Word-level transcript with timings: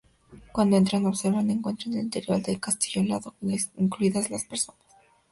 Cuando 0.51 0.77
entran 0.77 1.05
observan 1.05 1.51
encuentran 1.51 1.93
el 1.93 1.99
interior 1.99 2.41
del 2.41 2.59
castillo 2.59 3.01
helado, 3.01 3.35
incluidas 3.77 4.31
las 4.31 4.45
personas. 4.45 4.81